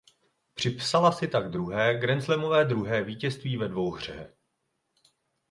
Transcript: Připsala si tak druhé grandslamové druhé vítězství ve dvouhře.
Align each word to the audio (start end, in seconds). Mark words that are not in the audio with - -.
Připsala 0.53 1.11
si 1.11 1.27
tak 1.27 1.49
druhé 1.51 1.97
grandslamové 1.99 2.65
druhé 2.65 3.03
vítězství 3.03 3.57
ve 3.57 3.67
dvouhře. 3.67 4.33